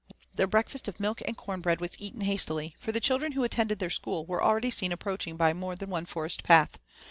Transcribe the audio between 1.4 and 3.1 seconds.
bread was eaten hastily, for the